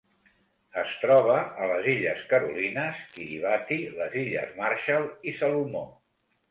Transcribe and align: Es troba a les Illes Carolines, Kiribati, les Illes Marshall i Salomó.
Es 0.83 0.95
troba 1.01 1.35
a 1.41 1.67
les 1.73 1.91
Illes 1.93 2.25
Carolines, 2.33 3.05
Kiribati, 3.13 3.81
les 4.01 4.21
Illes 4.27 4.61
Marshall 4.63 5.11
i 5.33 5.41
Salomó. 5.45 5.89